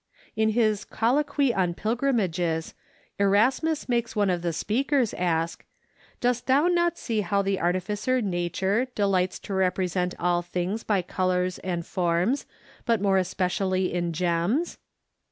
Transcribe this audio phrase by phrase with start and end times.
[0.35, 2.73] In his "Colloquy on Pilgrimages,"
[3.19, 5.63] Erasmus makes one of the speakers ask,
[6.19, 11.59] "Dost thou not see how the artificer Nature delights to represent all things by colors
[11.59, 12.47] and forms,
[12.83, 14.79] but more especially in gems?"